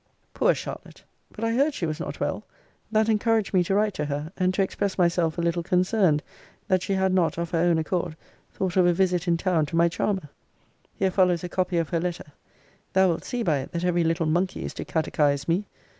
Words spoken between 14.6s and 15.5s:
is to catechise